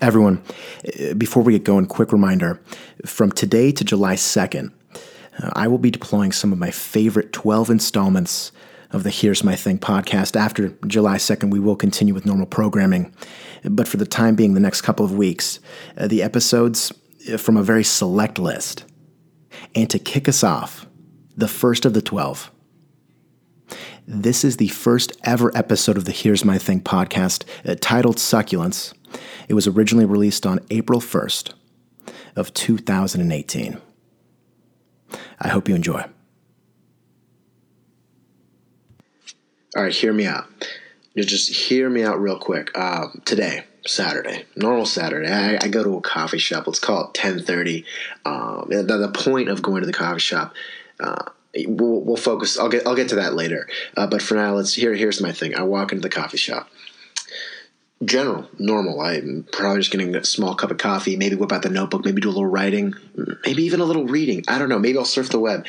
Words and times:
Everyone, 0.00 0.42
uh, 0.86 1.14
before 1.14 1.42
we 1.42 1.54
get 1.54 1.64
going, 1.64 1.86
quick 1.86 2.12
reminder 2.12 2.60
from 3.04 3.32
today 3.32 3.72
to 3.72 3.84
July 3.84 4.14
2nd, 4.14 4.72
uh, 5.42 5.50
I 5.54 5.66
will 5.66 5.78
be 5.78 5.90
deploying 5.90 6.30
some 6.30 6.52
of 6.52 6.58
my 6.58 6.70
favorite 6.70 7.32
12 7.32 7.70
installments 7.70 8.52
of 8.92 9.02
the 9.02 9.10
Here's 9.10 9.42
My 9.42 9.56
Thing 9.56 9.78
podcast. 9.78 10.36
After 10.36 10.68
July 10.86 11.16
2nd, 11.16 11.50
we 11.50 11.58
will 11.58 11.74
continue 11.74 12.14
with 12.14 12.24
normal 12.24 12.46
programming. 12.46 13.12
But 13.64 13.88
for 13.88 13.96
the 13.96 14.06
time 14.06 14.36
being, 14.36 14.54
the 14.54 14.60
next 14.60 14.82
couple 14.82 15.04
of 15.04 15.14
weeks, 15.14 15.58
uh, 15.96 16.06
the 16.06 16.22
episodes 16.22 16.92
from 17.36 17.56
a 17.56 17.64
very 17.64 17.84
select 17.84 18.38
list. 18.38 18.84
And 19.74 19.90
to 19.90 19.98
kick 19.98 20.28
us 20.28 20.44
off, 20.44 20.86
the 21.36 21.48
first 21.48 21.84
of 21.84 21.92
the 21.92 22.02
12. 22.02 22.52
This 24.06 24.44
is 24.44 24.56
the 24.56 24.68
first 24.68 25.07
ever 25.24 25.56
episode 25.56 25.96
of 25.96 26.04
the 26.04 26.12
Here's 26.12 26.44
My 26.44 26.58
Thing 26.58 26.80
podcast 26.80 27.44
uh, 27.68 27.76
titled 27.80 28.16
Succulents 28.16 28.94
it 29.48 29.54
was 29.54 29.66
originally 29.66 30.04
released 30.04 30.46
on 30.46 30.60
April 30.70 31.00
1st 31.00 31.52
of 32.36 32.52
2018. 32.54 33.80
I 35.40 35.48
hope 35.48 35.68
you 35.68 35.74
enjoy. 35.74 36.04
All 39.76 39.82
right, 39.82 39.94
hear 39.94 40.12
me 40.12 40.26
out. 40.26 40.46
Just 41.16 41.50
hear 41.50 41.88
me 41.90 42.02
out 42.02 42.20
real 42.20 42.38
quick. 42.38 42.76
Um, 42.78 43.22
today, 43.24 43.64
Saturday, 43.86 44.44
normal 44.56 44.86
Saturday, 44.86 45.30
I, 45.30 45.58
I, 45.60 45.68
go 45.68 45.82
to 45.82 45.96
a 45.96 46.00
coffee 46.00 46.38
shop. 46.38 46.66
Let's 46.66 46.78
call 46.78 47.00
it 47.00 47.18
1030. 47.18 47.84
Um, 48.24 48.66
the, 48.68 48.82
the, 48.82 49.10
point 49.12 49.48
of 49.48 49.62
going 49.62 49.80
to 49.80 49.86
the 49.86 49.92
coffee 49.92 50.20
shop, 50.20 50.54
uh, 51.00 51.24
we'll, 51.54 52.00
we'll, 52.00 52.16
focus. 52.16 52.58
I'll 52.58 52.68
get 52.68 52.86
I'll 52.86 52.96
get 52.96 53.08
to 53.10 53.16
that 53.16 53.34
later. 53.34 53.68
Uh, 53.96 54.06
but 54.06 54.22
for 54.22 54.34
now, 54.34 54.54
let's 54.54 54.74
here. 54.74 54.94
Here's 54.94 55.20
my 55.20 55.32
thing. 55.32 55.54
I 55.54 55.62
walk 55.62 55.92
into 55.92 56.02
the 56.02 56.10
coffee 56.10 56.36
shop 56.36 56.68
general, 58.04 58.48
normal. 58.58 59.00
I'm 59.00 59.46
probably 59.52 59.80
just 59.80 59.90
getting 59.90 60.14
a 60.14 60.24
small 60.24 60.54
cup 60.54 60.70
of 60.70 60.78
coffee, 60.78 61.16
maybe 61.16 61.34
whip 61.34 61.52
out 61.52 61.62
the 61.62 61.70
notebook, 61.70 62.04
maybe 62.04 62.20
do 62.20 62.28
a 62.28 62.30
little 62.30 62.46
writing, 62.46 62.94
maybe 63.44 63.64
even 63.64 63.80
a 63.80 63.84
little 63.84 64.06
reading. 64.06 64.44
I 64.48 64.58
don't 64.58 64.68
know. 64.68 64.78
Maybe 64.78 64.98
I'll 64.98 65.04
surf 65.04 65.30
the 65.30 65.40
web. 65.40 65.66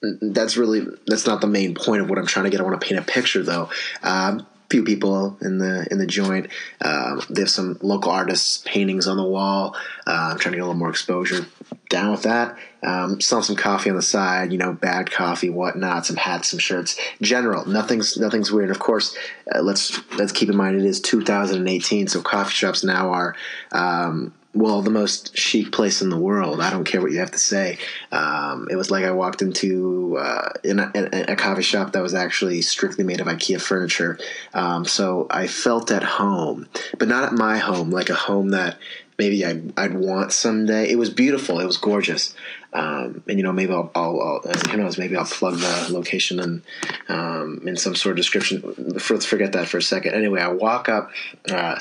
That's 0.00 0.56
really 0.56 0.86
that's 1.06 1.26
not 1.26 1.40
the 1.40 1.46
main 1.46 1.74
point 1.74 2.02
of 2.02 2.10
what 2.10 2.18
I'm 2.18 2.26
trying 2.26 2.44
to 2.44 2.50
get. 2.50 2.60
I 2.60 2.62
want 2.62 2.80
to 2.80 2.86
paint 2.86 3.00
a 3.00 3.04
picture 3.04 3.42
though. 3.42 3.70
Um, 4.02 4.46
few 4.70 4.84
people 4.84 5.38
in 5.40 5.58
the 5.58 5.86
in 5.90 5.98
the 5.98 6.06
joint. 6.06 6.48
Um, 6.80 7.22
they 7.30 7.42
have 7.42 7.50
some 7.50 7.78
local 7.80 8.12
artists' 8.12 8.62
paintings 8.64 9.06
on 9.06 9.16
the 9.16 9.24
wall. 9.24 9.76
Uh, 10.06 10.30
I'm 10.32 10.38
trying 10.38 10.52
to 10.52 10.58
get 10.58 10.62
a 10.62 10.66
little 10.66 10.74
more 10.74 10.90
exposure. 10.90 11.46
Down 11.88 12.10
with 12.10 12.22
that. 12.22 12.58
Um, 12.82 13.20
selling 13.20 13.44
some 13.44 13.56
coffee 13.56 13.90
on 13.90 13.96
the 13.96 14.02
side, 14.02 14.52
you 14.52 14.58
know, 14.58 14.72
bad 14.72 15.10
coffee, 15.10 15.48
whatnot, 15.48 16.06
some 16.06 16.16
hats, 16.16 16.50
some 16.50 16.58
shirts. 16.58 16.98
General, 17.20 17.66
nothing's 17.66 18.16
nothing's 18.18 18.52
weird. 18.52 18.70
Of 18.70 18.78
course, 18.78 19.16
uh, 19.54 19.62
let's 19.62 19.98
let's 20.16 20.32
keep 20.32 20.48
in 20.48 20.56
mind 20.56 20.76
it 20.76 20.84
is 20.84 21.00
2018, 21.00 22.08
so 22.08 22.20
coffee 22.20 22.52
shops 22.52 22.84
now 22.84 23.10
are 23.10 23.34
um, 23.72 24.32
well, 24.58 24.82
the 24.82 24.90
most 24.90 25.36
chic 25.36 25.70
place 25.70 26.02
in 26.02 26.10
the 26.10 26.18
world. 26.18 26.60
I 26.60 26.70
don't 26.70 26.82
care 26.82 27.00
what 27.00 27.12
you 27.12 27.20
have 27.20 27.30
to 27.30 27.38
say. 27.38 27.78
Um, 28.10 28.66
it 28.68 28.74
was 28.74 28.90
like 28.90 29.04
I 29.04 29.12
walked 29.12 29.40
into 29.40 30.18
uh, 30.18 30.50
in, 30.64 30.80
a, 30.80 30.90
in, 30.96 31.30
a, 31.30 31.36
coffee 31.36 31.62
shop 31.62 31.92
that 31.92 32.02
was 32.02 32.12
actually 32.12 32.62
strictly 32.62 33.04
made 33.04 33.20
of 33.20 33.28
IKEA 33.28 33.60
furniture. 33.60 34.18
Um, 34.54 34.84
so 34.84 35.28
I 35.30 35.46
felt 35.46 35.92
at 35.92 36.02
home, 36.02 36.68
but 36.98 37.06
not 37.06 37.22
at 37.22 37.34
my 37.34 37.58
home, 37.58 37.90
like 37.90 38.10
a 38.10 38.14
home 38.14 38.48
that 38.48 38.78
maybe 39.16 39.44
I'd, 39.44 39.78
I'd 39.78 39.94
want 39.94 40.32
someday. 40.32 40.90
It 40.90 40.98
was 40.98 41.10
beautiful. 41.10 41.60
It 41.60 41.66
was 41.66 41.76
gorgeous. 41.76 42.34
Um, 42.72 43.22
and 43.28 43.38
you 43.38 43.44
know, 43.44 43.52
maybe 43.52 43.72
I'll, 43.72 43.92
I'll, 43.94 44.42
I'll, 44.44 44.52
who 44.70 44.76
knows, 44.76 44.98
maybe 44.98 45.16
I'll 45.16 45.24
plug 45.24 45.58
the 45.58 45.86
location 45.90 46.40
and 46.40 46.62
um, 47.08 47.62
in 47.64 47.76
some 47.76 47.94
sort 47.94 48.12
of 48.12 48.16
description. 48.16 48.98
Forget 48.98 49.52
that 49.52 49.68
for 49.68 49.78
a 49.78 49.82
second. 49.82 50.14
Anyway, 50.14 50.40
I 50.40 50.48
walk 50.48 50.88
up. 50.88 51.12
Uh, 51.48 51.78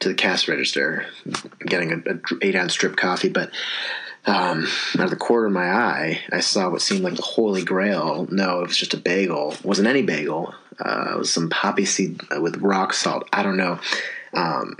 to 0.00 0.08
the 0.08 0.14
cash 0.14 0.48
register, 0.48 1.06
getting 1.60 1.92
a, 1.92 2.44
eight 2.44 2.54
ounce 2.54 2.74
drip 2.74 2.96
coffee, 2.96 3.28
but 3.28 3.50
um, 4.26 4.66
out 4.98 5.04
of 5.04 5.10
the 5.10 5.16
corner 5.16 5.46
of 5.46 5.52
my 5.52 5.70
eye, 5.70 6.20
I 6.30 6.40
saw 6.40 6.68
what 6.68 6.82
seemed 6.82 7.02
like 7.02 7.16
the 7.16 7.22
holy 7.22 7.64
grail. 7.64 8.28
No, 8.30 8.60
it 8.60 8.68
was 8.68 8.76
just 8.76 8.94
a 8.94 8.98
bagel. 8.98 9.52
It 9.52 9.64
wasn't 9.64 9.88
any 9.88 10.02
bagel. 10.02 10.54
Uh, 10.78 11.12
it 11.14 11.18
was 11.18 11.32
some 11.32 11.48
poppy 11.48 11.84
seed 11.84 12.20
with 12.38 12.58
rock 12.58 12.92
salt. 12.92 13.28
I 13.32 13.42
don't 13.42 13.56
know. 13.56 13.80
Um, 14.34 14.76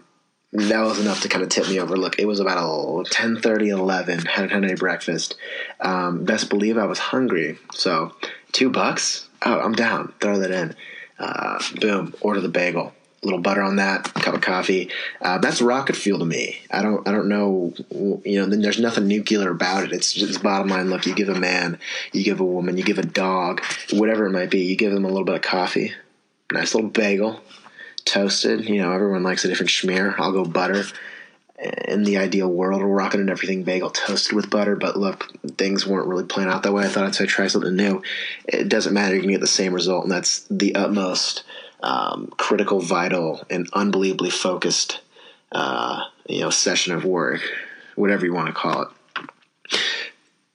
that 0.53 0.81
was 0.81 1.01
enough 1.01 1.23
to 1.23 1.29
kind 1.29 1.43
of 1.43 1.51
tip 1.51 1.69
me 1.69 1.81
over. 1.81 1.97
Look, 1.97 2.19
it 2.19 2.27
was 2.27 2.41
about 2.41 3.07
10, 3.07 3.41
30, 3.41 3.69
11. 3.71 4.27
Hadn't 4.27 4.51
had 4.51 4.65
any 4.65 4.75
breakfast. 4.75 5.37
Um, 5.81 6.25
best 6.25 6.51
believe 6.51 6.79
I 6.79 6.87
was 6.87 6.99
hungry. 6.99 7.59
So, 7.73 8.15
two 8.53 8.71
bucks? 8.71 9.29
Oh, 9.45 9.61
I'm 9.61 9.75
down. 9.75 10.13
Throw 10.21 10.39
that 10.39 10.51
in. 10.51 10.75
Uh, 11.19 11.59
boom, 11.81 12.15
order 12.21 12.41
the 12.41 12.49
bagel 12.49 12.93
a 13.23 13.27
little 13.27 13.41
butter 13.41 13.63
on 13.63 13.77
that, 13.77 14.05
cup 14.15 14.35
of 14.35 14.41
coffee. 14.41 14.91
Uh, 15.21 15.39
that's 15.39 15.61
rocket 15.61 15.97
fuel 15.97 16.21
to 16.21 16.25
me. 16.25 16.59
I 16.71 16.83
don't, 16.83 17.07
I 17.07 17.13
don't 17.13 17.29
know, 17.29 17.73
you 18.25 18.39
know. 18.39 18.47
Then 18.47 18.63
there's 18.63 18.79
nothing 18.79 19.09
nuclear 19.09 19.51
about 19.51 19.85
it. 19.85 19.93
It's 19.93 20.13
just 20.13 20.43
bottom 20.43 20.69
line. 20.69 20.89
Look, 20.89 21.07
you 21.07 21.15
give 21.15 21.29
a 21.29 21.39
man, 21.39 21.79
you 22.13 22.23
give 22.23 22.41
a 22.41 22.45
woman, 22.45 22.77
you 22.77 22.85
give 22.85 22.99
a 22.99 23.03
dog, 23.03 23.63
whatever 23.93 24.27
it 24.27 24.31
might 24.31 24.51
be. 24.51 24.61
You 24.61 24.77
give 24.77 24.93
them 24.93 25.05
a 25.05 25.09
little 25.09 25.25
bit 25.25 25.35
of 25.35 25.43
coffee, 25.43 25.93
nice 26.53 26.75
little 26.75 26.91
bagel, 26.91 27.41
toasted. 28.05 28.69
You 28.69 28.83
know, 28.83 28.93
everyone 28.93 29.25
likes 29.25 29.45
a 29.45 29.49
different 29.49 29.71
schmear. 29.71 30.19
I'll 30.19 30.33
go 30.33 30.45
butter. 30.45 30.85
In 31.89 32.05
the 32.05 32.19
ideal 32.19 32.47
world, 32.47 32.81
we're 32.81 32.87
rocking 32.87 33.21
an 33.21 33.31
everything 33.31 33.65
bagel 33.65 33.91
toasted 33.91 34.33
with 34.33 34.49
butter. 34.49 34.77
But 34.77 34.97
look, 34.97 35.33
things 35.57 35.85
weren't 35.85 36.07
really 36.07 36.23
playing 36.23 36.51
out 36.51 36.63
that 36.63 36.73
way. 36.73 36.85
I 36.85 36.89
thought 36.89 37.21
I'd 37.21 37.29
try 37.29 37.49
something 37.49 37.75
new. 37.75 38.01
It 38.47 38.69
doesn't 38.69 38.95
matter. 38.95 39.17
You 39.17 39.23
can 39.23 39.33
get 39.33 39.41
the 39.41 39.49
same 39.49 39.75
result, 39.75 40.05
and 40.05 40.13
that's 40.13 40.47
the 40.49 40.77
utmost 40.77 41.43
um, 41.83 42.33
critical, 42.37 42.81
vital, 42.81 43.45
and 43.51 43.69
unbelievably 43.73 44.31
focused, 44.31 45.01
uh, 45.53 46.05
you 46.27 46.41
know, 46.41 46.51
session 46.51 46.95
of 46.95 47.05
work, 47.05 47.41
whatever 47.97 48.27
you 48.27 48.35
want 48.35 48.49
to 48.49 48.53
call 48.53 48.83
it. 48.83 48.89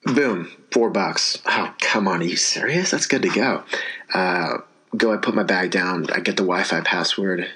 Boom, 0.05 0.51
four 0.71 0.89
bucks. 0.89 1.41
Oh, 1.45 1.73
come 1.79 2.07
on, 2.07 2.21
are 2.21 2.25
you 2.25 2.35
serious? 2.35 2.91
That's 2.91 3.07
good 3.07 3.21
to 3.21 3.29
go. 3.29 3.63
Uh, 4.13 4.57
go, 4.97 5.13
I 5.13 5.17
put 5.17 5.35
my 5.35 5.43
bag 5.43 5.71
down. 5.71 6.07
I 6.11 6.19
get 6.19 6.35
the 6.35 6.43
Wi-Fi 6.43 6.81
password. 6.81 7.49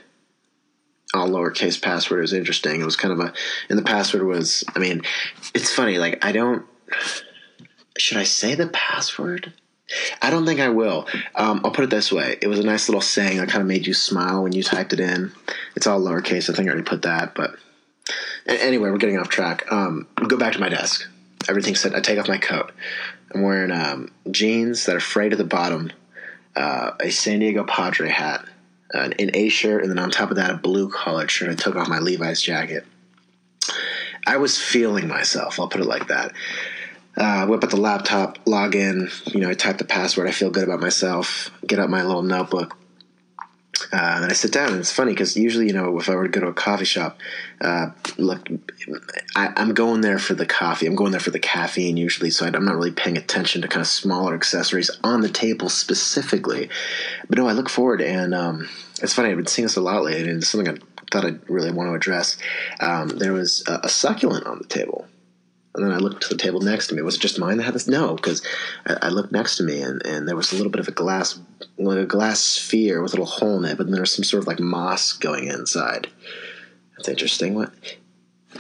All 1.14 1.28
lowercase 1.28 1.82
password. 1.82 2.20
It 2.20 2.22
was 2.22 2.34
interesting. 2.34 2.82
It 2.82 2.86
was 2.86 2.96
kind 2.96 3.14
of 3.14 3.20
a, 3.20 3.34
and 3.70 3.78
the 3.78 3.84
password 3.84 4.24
was. 4.24 4.64
I 4.76 4.80
mean, 4.80 5.02
it's 5.54 5.74
funny. 5.74 5.98
Like 5.98 6.24
I 6.24 6.32
don't. 6.32 6.66
Should 7.98 8.18
I 8.18 8.24
say 8.24 8.56
the 8.56 8.68
password? 8.68 9.54
I 10.22 10.30
don't 10.30 10.46
think 10.46 10.60
I 10.60 10.70
will. 10.70 11.08
Um, 11.36 11.62
I'll 11.64 11.72
put 11.72 11.86
it 11.86 11.90
this 11.90 12.12
way: 12.12 12.38
it 12.42 12.48
was 12.48 12.60
a 12.60 12.64
nice 12.64 12.90
little 12.90 13.02
saying 13.02 13.38
that 13.38 13.50
kind 13.50 13.62
of 13.62 13.68
made 13.68 13.88
you 13.88 13.94
smile 13.94 14.44
when 14.44 14.52
you 14.52 14.64
typed 14.64 14.94
it 14.94 15.00
in. 15.00 15.32
It's 15.76 15.88
all 15.88 16.02
lowercase. 16.02 16.50
I 16.50 16.54
think 16.54 16.68
I 16.68 16.72
already 16.72 16.84
put 16.84 17.04
that, 17.04 17.36
but 17.36 17.56
anyway, 18.46 18.90
we're 18.90 18.98
getting 18.98 19.18
off 19.18 19.30
track. 19.30 19.72
Um, 19.72 20.08
go 20.28 20.38
back 20.38 20.54
to 20.54 20.60
my 20.60 20.70
desk. 20.70 21.08
Everything's 21.48 21.80
set. 21.80 21.96
I 21.96 22.02
take 22.02 22.20
off 22.20 22.28
my 22.28 22.38
coat. 22.38 22.72
I'm 23.34 23.42
wearing 23.42 23.72
um, 23.72 24.12
jeans 24.30 24.86
that 24.86 24.96
are 24.96 25.02
frayed 25.02 25.32
at 25.32 25.38
the 25.38 25.46
bottom, 25.46 25.92
uh, 26.56 26.92
a 27.00 27.10
San 27.10 27.40
Diego 27.40 27.64
Padre 27.64 28.10
hat, 28.10 28.46
an, 28.92 29.14
an 29.20 29.32
A 29.34 29.50
shirt, 29.50 29.84
and 29.84 29.92
then 29.92 30.00
on 30.00 30.12
top 30.12 30.32
of 30.32 30.38
that, 30.38 30.52
a 30.52 30.58
blue 30.58 30.90
collared 30.90 31.32
shirt. 31.32 31.50
I 31.50 31.56
took 31.56 31.76
off 31.76 31.88
my 31.88 32.00
Levi's 32.00 32.42
jacket. 32.42 32.86
I 34.26 34.36
was 34.36 34.62
feeling 34.62 35.08
myself. 35.08 35.60
I'll 35.60 35.70
put 35.70 35.80
it 35.80 35.88
like 35.88 36.08
that 36.08 36.34
uh, 37.18 37.48
whip 37.48 37.64
up 37.64 37.72
the 37.72 37.78
laptop, 37.78 38.38
log 38.46 38.76
in. 38.76 39.10
You 39.26 39.42
know, 39.42 39.50
I 39.50 39.56
type 39.56 39.80
the 39.80 39.86
password. 39.86 40.28
I 40.28 40.32
feel 40.32 40.52
good 40.52 40.64
about 40.64 40.80
myself. 40.80 41.50
Get 41.66 41.80
out 41.80 41.90
my 41.90 42.04
little 42.04 42.22
notebook. 42.22 42.78
Uh, 43.94 44.22
and 44.22 44.26
I 44.26 44.34
sit 44.34 44.52
down, 44.52 44.72
and 44.72 44.80
it's 44.80 44.92
funny 44.92 45.12
because 45.12 45.38
usually, 45.38 45.68
you 45.68 45.74
know, 45.74 46.00
if 46.00 46.10
I 46.10 46.16
were 46.16 46.24
to 46.24 46.30
go 46.30 46.42
to 46.42 46.48
a 46.48 46.54
coffee 46.54 46.86
shop, 46.86 47.20
uh, 47.62 47.92
look, 48.18 48.48
I, 49.36 49.54
am 49.56 49.74
going 49.74 50.02
there 50.02 50.18
for 50.18 50.34
the 50.34 50.48
coffee. 50.48 50.88
I'm 50.88 50.96
going 50.96 51.12
there 51.12 51.20
for 51.20 51.30
the 51.30 51.40
caffeine 51.40 51.96
usually, 51.96 52.32
so 52.32 52.46
I'm 52.46 52.66
not 52.66 52.76
really 52.76 52.92
paying 52.92 53.18
attention 53.18 53.62
to 53.62 53.68
kind 53.68 53.82
of 53.82 53.88
smaller 53.88 54.34
accessories 54.34 54.90
on 55.04 55.22
the 55.22 55.30
table 55.30 55.70
specifically. 55.70 56.70
But 57.30 57.38
no, 57.38 57.48
I 57.48 57.54
look 57.54 57.70
forward, 57.70 58.02
and 58.02 58.34
um, 58.34 58.68
it's 59.02 59.14
funny. 59.14 59.30
I've 59.30 59.38
been 59.38 59.46
seeing 59.46 59.66
this 59.66 59.76
a 59.76 59.82
lot 59.82 60.04
lately, 60.04 60.28
and 60.28 60.40
it's 60.40 60.50
something 60.50 60.76
I 60.76 60.80
thought 61.12 61.26
I'd 61.26 61.48
really 61.48 61.72
want 61.72 61.90
to 61.90 61.94
address. 61.94 62.38
Um, 62.80 63.10
there 63.10 63.34
was 63.34 63.64
a, 63.68 63.82
a 63.84 63.90
succulent 63.90 64.48
on 64.48 64.58
the 64.58 64.68
table 64.68 64.97
and 65.78 65.86
then 65.86 65.94
I 65.94 65.98
looked 65.98 66.24
to 66.24 66.30
the 66.30 66.42
table 66.42 66.60
next 66.60 66.88
to 66.88 66.96
me. 66.96 67.02
Was 67.02 67.16
it 67.16 67.22
just 67.22 67.40
mine 67.40 67.58
that 67.58 67.64
had 67.64 67.76
this? 67.76 67.88
No, 67.88 68.16
because 68.16 68.42
I, 68.88 68.98
I, 69.04 69.10
looked 69.10 69.32
next 69.32 69.58
to 69.58 69.64
me 69.64 69.82
and, 69.82 70.04
and 70.06 70.28
there 70.28 70.36
was 70.36 70.52
a 70.52 70.56
little 70.56 70.72
bit 70.72 70.80
of 70.80 70.88
a 70.88 70.92
glass, 70.92 71.40
like 71.78 72.00
a 72.00 72.06
glass 72.06 72.40
sphere 72.40 73.02
with 73.02 73.14
a 73.14 73.16
little 73.16 73.26
hole 73.26 73.64
in 73.64 73.66
it, 73.66 73.78
but 73.78 73.86
then 73.86 73.94
there 73.94 74.02
was 74.02 74.12
some 74.12 74.24
sort 74.24 74.42
of 74.42 74.48
like 74.48 74.60
moss 74.60 75.14
going 75.14 75.48
inside. 75.48 76.10
That's 76.96 77.08
interesting. 77.08 77.54
What? 77.54 77.72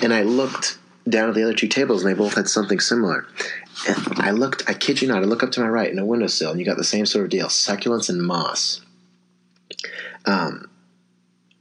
And 0.01 0.13
I 0.13 0.21
looked 0.21 0.77
down 1.09 1.29
at 1.29 1.35
the 1.35 1.43
other 1.43 1.53
two 1.53 1.67
tables 1.67 2.03
and 2.03 2.11
they 2.11 2.17
both 2.17 2.35
had 2.35 2.47
something 2.47 2.79
similar. 2.79 3.25
And 3.87 4.19
I 4.19 4.31
looked, 4.31 4.63
I 4.69 4.73
kid 4.73 5.01
you 5.01 5.07
not, 5.07 5.23
I 5.23 5.25
look 5.25 5.41
up 5.41 5.51
to 5.53 5.61
my 5.61 5.67
right 5.67 5.91
in 5.91 5.99
a 5.99 6.05
windowsill 6.05 6.51
and 6.51 6.59
you 6.59 6.65
got 6.65 6.77
the 6.77 6.83
same 6.83 7.05
sort 7.05 7.25
of 7.25 7.31
deal 7.31 7.47
succulents 7.47 8.09
and 8.09 8.21
moss. 8.21 8.81
Um, 10.25 10.69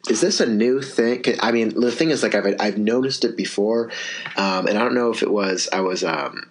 is 0.08 0.20
this 0.20 0.40
a 0.40 0.46
new 0.46 0.82
thing? 0.82 1.24
I 1.40 1.52
mean, 1.52 1.80
the 1.80 1.90
thing 1.90 2.10
is, 2.10 2.22
like, 2.22 2.34
I've 2.34 2.56
I've 2.60 2.78
noticed 2.78 3.24
it 3.24 3.36
before, 3.36 3.90
um, 4.36 4.66
and 4.66 4.78
I 4.78 4.82
don't 4.82 4.94
know 4.94 5.10
if 5.10 5.22
it 5.22 5.30
was 5.30 5.68
I 5.72 5.80
was 5.80 6.04
um, 6.04 6.48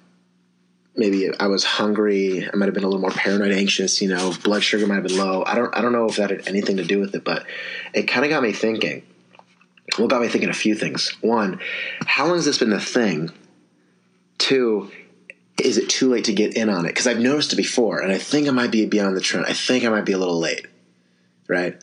maybe 0.95 1.29
I 1.39 1.47
was 1.47 1.63
hungry. 1.63 2.47
I 2.51 2.55
might 2.55 2.65
have 2.65 2.73
been 2.73 2.83
a 2.83 2.87
little 2.87 3.01
more 3.01 3.11
paranoid, 3.11 3.51
anxious. 3.51 4.01
You 4.01 4.09
know, 4.09 4.33
blood 4.43 4.63
sugar 4.63 4.87
might 4.87 4.95
have 4.95 5.03
been 5.03 5.17
low. 5.17 5.43
I 5.45 5.55
don't 5.55 5.75
I 5.75 5.81
don't 5.81 5.91
know 5.91 6.05
if 6.05 6.17
that 6.17 6.29
had 6.29 6.47
anything 6.47 6.77
to 6.77 6.83
do 6.83 6.99
with 6.99 7.15
it, 7.15 7.23
but 7.23 7.45
it 7.93 8.03
kind 8.03 8.25
of 8.25 8.31
got 8.31 8.43
me 8.43 8.51
thinking. 8.51 9.03
Well, 9.97 10.07
got 10.07 10.21
me 10.21 10.27
thinking 10.27 10.49
a 10.49 10.53
few 10.53 10.75
things. 10.75 11.15
One, 11.21 11.59
how 12.05 12.25
long 12.25 12.35
has 12.35 12.45
this 12.45 12.57
been 12.57 12.73
a 12.73 12.79
thing? 12.79 13.31
Two, 14.37 14.91
is 15.61 15.77
it 15.77 15.89
too 15.89 16.09
late 16.09 16.25
to 16.25 16.33
get 16.33 16.57
in 16.57 16.69
on 16.69 16.85
it? 16.85 16.89
Because 16.89 17.07
I've 17.07 17.19
noticed 17.19 17.53
it 17.53 17.57
before, 17.57 17.99
and 17.99 18.11
I 18.11 18.17
think 18.17 18.47
I 18.47 18.51
might 18.51 18.71
be 18.71 18.85
beyond 18.85 19.15
the 19.15 19.21
trend. 19.21 19.45
I 19.45 19.53
think 19.53 19.85
I 19.85 19.89
might 19.89 20.03
be 20.03 20.11
a 20.11 20.17
little 20.17 20.39
late, 20.39 20.65
right? 21.47 21.81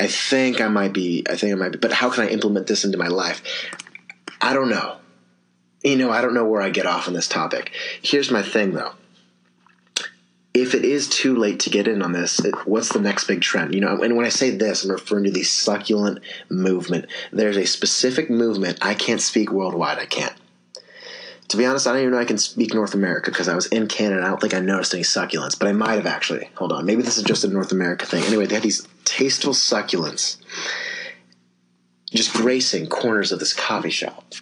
I 0.00 0.06
think 0.06 0.60
I 0.60 0.68
might 0.68 0.92
be. 0.92 1.24
I 1.28 1.36
think 1.36 1.52
I 1.52 1.56
might 1.56 1.72
be. 1.72 1.78
But 1.78 1.92
how 1.92 2.10
can 2.10 2.24
I 2.24 2.28
implement 2.28 2.66
this 2.66 2.84
into 2.84 2.98
my 2.98 3.08
life? 3.08 3.42
I 4.40 4.52
don't 4.52 4.70
know. 4.70 4.96
You 5.84 5.96
know, 5.96 6.10
I 6.10 6.20
don't 6.20 6.34
know 6.34 6.44
where 6.44 6.62
I 6.62 6.70
get 6.70 6.86
off 6.86 7.08
on 7.08 7.14
this 7.14 7.28
topic. 7.28 7.72
Here's 8.02 8.30
my 8.30 8.42
thing, 8.42 8.72
though. 8.72 8.92
If 10.54 10.74
it 10.74 10.84
is 10.84 11.08
too 11.08 11.34
late 11.34 11.60
to 11.60 11.70
get 11.70 11.88
in 11.88 12.02
on 12.02 12.12
this, 12.12 12.38
it, 12.44 12.54
what's 12.66 12.92
the 12.92 13.00
next 13.00 13.24
big 13.26 13.40
trend? 13.40 13.74
You 13.74 13.80
know, 13.80 14.02
and 14.02 14.16
when 14.16 14.26
I 14.26 14.28
say 14.28 14.50
this, 14.50 14.84
I'm 14.84 14.90
referring 14.90 15.24
to 15.24 15.30
the 15.30 15.42
succulent 15.44 16.20
movement. 16.50 17.06
There's 17.32 17.56
a 17.56 17.64
specific 17.64 18.28
movement. 18.28 18.78
I 18.82 18.94
can't 18.94 19.20
speak 19.20 19.50
worldwide. 19.50 19.98
I 19.98 20.06
can't 20.06 20.34
to 21.52 21.58
be 21.58 21.66
honest, 21.66 21.86
I 21.86 21.92
don't 21.92 22.00
even 22.00 22.12
know 22.12 22.18
I 22.18 22.24
can 22.24 22.38
speak 22.38 22.72
North 22.72 22.94
America 22.94 23.30
because 23.30 23.46
I 23.46 23.54
was 23.54 23.66
in 23.66 23.86
Canada. 23.86 24.22
I 24.22 24.28
don't 24.28 24.40
think 24.40 24.54
I 24.54 24.60
noticed 24.60 24.94
any 24.94 25.02
succulents, 25.02 25.58
but 25.58 25.68
I 25.68 25.72
might 25.72 25.96
have 25.96 26.06
actually. 26.06 26.48
Hold 26.54 26.72
on, 26.72 26.86
maybe 26.86 27.02
this 27.02 27.18
is 27.18 27.24
just 27.24 27.44
a 27.44 27.48
North 27.48 27.72
America 27.72 28.06
thing. 28.06 28.24
Anyway, 28.24 28.46
they 28.46 28.54
had 28.54 28.64
these 28.64 28.88
tasteful 29.04 29.52
succulents 29.52 30.38
just 32.06 32.32
gracing 32.32 32.88
corners 32.88 33.32
of 33.32 33.38
this 33.38 33.52
coffee 33.52 33.90
shop. 33.90 34.32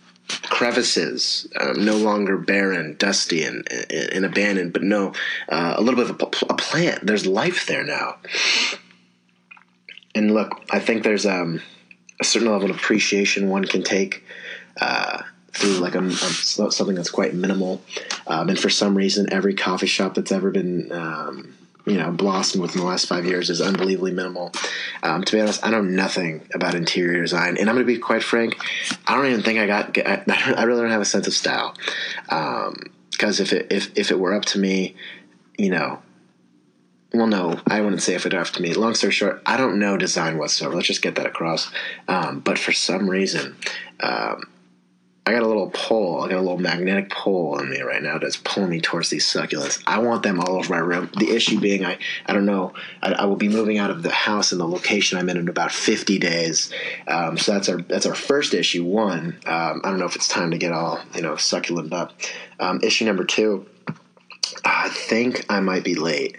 Crevices, 0.44 1.48
um, 1.58 1.84
no 1.84 1.96
longer 1.96 2.38
barren, 2.38 2.94
dusty, 2.96 3.42
and, 3.42 3.66
and, 3.72 4.12
and 4.12 4.24
abandoned, 4.24 4.72
but 4.72 4.84
no, 4.84 5.12
uh, 5.48 5.74
a 5.76 5.82
little 5.82 6.00
bit 6.00 6.10
of 6.10 6.20
a, 6.20 6.52
a, 6.52 6.56
plant. 6.56 7.04
There's 7.04 7.26
life 7.26 7.66
there 7.66 7.82
now. 7.82 8.18
And 10.14 10.32
look, 10.32 10.62
I 10.70 10.78
think 10.78 11.02
there's 11.02 11.26
um, 11.26 11.60
a 12.20 12.24
certain 12.24 12.52
level 12.52 12.70
of 12.70 12.76
appreciation 12.76 13.48
one 13.48 13.64
can 13.64 13.82
take. 13.82 14.22
Uh, 14.80 15.22
through 15.52 15.78
like 15.78 15.94
a, 15.94 16.04
a, 16.04 16.70
something 16.70 16.94
that's 16.94 17.10
quite 17.10 17.34
minimal. 17.34 17.82
Um, 18.26 18.48
and 18.48 18.58
for 18.58 18.70
some 18.70 18.96
reason, 18.96 19.32
every 19.32 19.54
coffee 19.54 19.86
shop 19.86 20.14
that's 20.14 20.32
ever 20.32 20.50
been 20.50 20.90
um, 20.92 21.54
you 21.86 21.96
know 21.96 22.10
blossomed 22.10 22.62
within 22.62 22.80
the 22.80 22.86
last 22.86 23.06
five 23.06 23.24
years 23.24 23.50
is 23.50 23.60
unbelievably 23.60 24.12
minimal. 24.12 24.52
Um, 25.02 25.24
to 25.24 25.32
be 25.32 25.40
honest, 25.40 25.64
I 25.64 25.70
know 25.70 25.82
nothing 25.82 26.46
about 26.54 26.74
interior 26.74 27.20
design, 27.20 27.56
and 27.56 27.68
I'm 27.68 27.74
going 27.74 27.86
to 27.86 27.92
be 27.92 27.98
quite 27.98 28.22
frank. 28.22 28.56
I 29.06 29.14
don't 29.14 29.26
even 29.26 29.42
think 29.42 29.58
I 29.58 29.66
got. 29.66 29.98
I, 29.98 30.22
I 30.56 30.64
really 30.64 30.82
don't 30.82 30.90
have 30.90 31.00
a 31.00 31.06
sense 31.06 31.26
of 31.26 31.32
style. 31.32 31.74
Because 32.24 33.40
um, 33.40 33.44
if 33.44 33.52
it 33.52 33.66
if 33.70 33.98
if 33.98 34.10
it 34.10 34.18
were 34.18 34.34
up 34.34 34.44
to 34.46 34.58
me, 34.58 34.94
you 35.58 35.70
know. 35.70 36.00
Well, 37.12 37.26
no, 37.26 37.60
I 37.66 37.80
wouldn't 37.80 38.02
say 38.02 38.14
if 38.14 38.24
it 38.24 38.30
to 38.30 38.62
me. 38.62 38.72
Long 38.72 38.94
story 38.94 39.12
short, 39.12 39.42
I 39.44 39.56
don't 39.56 39.80
know 39.80 39.96
design 39.96 40.38
whatsoever. 40.38 40.76
Let's 40.76 40.86
just 40.86 41.02
get 41.02 41.16
that 41.16 41.26
across. 41.26 41.68
Um, 42.06 42.38
but 42.38 42.56
for 42.56 42.70
some 42.70 43.10
reason, 43.10 43.56
um, 43.98 44.44
I 45.26 45.32
got 45.32 45.42
a 45.42 45.46
little 45.46 45.70
pull. 45.70 46.22
I 46.22 46.28
got 46.28 46.38
a 46.38 46.40
little 46.40 46.58
magnetic 46.58 47.10
pull 47.10 47.54
on 47.54 47.68
me 47.68 47.82
right 47.82 48.02
now 48.02 48.16
that's 48.18 48.38
pulling 48.38 48.70
me 48.70 48.80
towards 48.80 49.10
these 49.10 49.26
succulents. 49.26 49.82
I 49.86 49.98
want 49.98 50.22
them 50.22 50.40
all 50.40 50.56
over 50.56 50.72
my 50.72 50.78
room. 50.78 51.10
The 51.18 51.30
issue 51.30 51.60
being, 51.60 51.84
I, 51.84 51.98
I 52.24 52.32
don't 52.32 52.46
know, 52.46 52.72
I, 53.02 53.12
I 53.12 53.24
will 53.26 53.36
be 53.36 53.48
moving 53.48 53.76
out 53.76 53.90
of 53.90 54.02
the 54.02 54.10
house 54.10 54.50
and 54.50 54.60
the 54.60 54.66
location 54.66 55.18
I'm 55.18 55.28
in 55.28 55.36
in 55.36 55.48
about 55.48 55.72
50 55.72 56.18
days. 56.18 56.72
Um, 57.06 57.36
so 57.36 57.52
that's 57.52 57.68
our 57.68 57.82
that's 57.82 58.06
our 58.06 58.14
first 58.14 58.54
issue. 58.54 58.84
One, 58.84 59.38
um, 59.46 59.82
I 59.84 59.90
don't 59.90 59.98
know 59.98 60.06
if 60.06 60.16
it's 60.16 60.28
time 60.28 60.52
to 60.52 60.58
get 60.58 60.72
all 60.72 60.98
you 61.14 61.22
know 61.22 61.36
succulent 61.36 61.92
up. 61.92 62.14
Um, 62.58 62.80
issue 62.82 63.04
number 63.04 63.24
two, 63.24 63.66
I 64.64 64.88
think 64.88 65.44
I 65.50 65.60
might 65.60 65.84
be 65.84 65.94
late. 65.94 66.38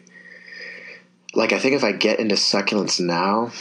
Like 1.35 1.53
I 1.53 1.59
think 1.59 1.75
if 1.75 1.83
I 1.83 1.91
get 1.91 2.19
into 2.19 2.35
succulents 2.35 2.99
now, 2.99 3.51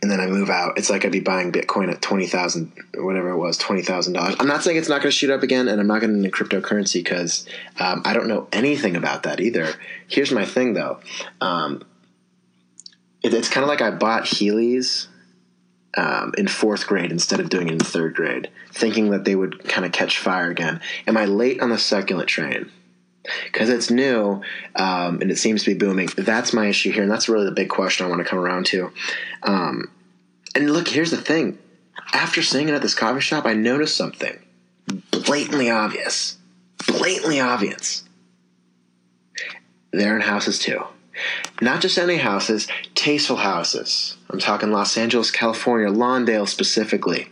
and 0.00 0.10
then 0.10 0.20
I 0.20 0.26
move 0.26 0.48
out, 0.48 0.78
it's 0.78 0.88
like 0.88 1.04
I'd 1.04 1.12
be 1.12 1.20
buying 1.20 1.52
Bitcoin 1.52 1.90
at 1.90 2.00
twenty 2.00 2.26
thousand, 2.26 2.72
whatever 2.94 3.30
it 3.30 3.36
was, 3.36 3.58
twenty 3.58 3.82
thousand 3.82 4.14
dollars. 4.14 4.36
I'm 4.38 4.46
not 4.46 4.62
saying 4.62 4.76
it's 4.76 4.88
not 4.88 5.02
going 5.02 5.10
to 5.10 5.16
shoot 5.16 5.30
up 5.30 5.42
again, 5.42 5.68
and 5.68 5.80
I'm 5.80 5.86
not 5.86 6.00
going 6.00 6.14
into 6.14 6.30
cryptocurrency 6.30 6.94
because 7.02 7.46
um, 7.78 8.02
I 8.04 8.12
don't 8.12 8.28
know 8.28 8.48
anything 8.52 8.96
about 8.96 9.24
that 9.24 9.40
either. 9.40 9.74
Here's 10.08 10.32
my 10.32 10.44
thing, 10.44 10.74
though. 10.74 11.00
Um, 11.40 11.82
it, 13.22 13.34
it's 13.34 13.48
kind 13.48 13.64
of 13.64 13.68
like 13.68 13.82
I 13.82 13.90
bought 13.90 14.24
Heelys 14.24 15.08
um, 15.96 16.32
in 16.38 16.48
fourth 16.48 16.86
grade 16.86 17.12
instead 17.12 17.40
of 17.40 17.48
doing 17.48 17.68
it 17.68 17.72
in 17.72 17.78
third 17.78 18.14
grade, 18.14 18.50
thinking 18.72 19.10
that 19.10 19.24
they 19.24 19.34
would 19.34 19.64
kind 19.64 19.84
of 19.84 19.92
catch 19.92 20.18
fire 20.18 20.50
again. 20.50 20.80
Am 21.06 21.16
I 21.16 21.26
late 21.26 21.60
on 21.60 21.70
the 21.70 21.78
succulent 21.78 22.28
train? 22.28 22.70
Because 23.44 23.68
it's 23.68 23.90
new 23.90 24.42
um, 24.76 25.20
and 25.20 25.30
it 25.30 25.38
seems 25.38 25.64
to 25.64 25.70
be 25.70 25.78
booming. 25.78 26.08
That's 26.16 26.52
my 26.52 26.66
issue 26.66 26.92
here, 26.92 27.02
and 27.02 27.10
that's 27.10 27.28
really 27.28 27.44
the 27.44 27.52
big 27.52 27.68
question 27.68 28.06
I 28.06 28.08
want 28.08 28.20
to 28.20 28.28
come 28.28 28.38
around 28.38 28.66
to. 28.66 28.92
Um, 29.42 29.90
and 30.54 30.72
look, 30.72 30.88
here's 30.88 31.10
the 31.10 31.16
thing: 31.16 31.58
after 32.12 32.42
seeing 32.42 32.68
it 32.68 32.74
at 32.74 32.82
this 32.82 32.94
coffee 32.94 33.20
shop, 33.20 33.46
I 33.46 33.54
noticed 33.54 33.96
something 33.96 34.38
blatantly 35.10 35.70
obvious, 35.70 36.36
blatantly 36.86 37.40
obvious. 37.40 38.04
They're 39.92 40.16
in 40.16 40.22
houses 40.22 40.58
too. 40.58 40.84
Not 41.60 41.82
just 41.82 41.98
any 41.98 42.16
houses, 42.16 42.66
tasteful 42.94 43.36
houses. 43.36 44.16
I'm 44.30 44.38
talking 44.38 44.72
Los 44.72 44.96
Angeles, 44.96 45.30
California, 45.30 45.88
Lawndale 45.88 46.48
specifically 46.48 47.28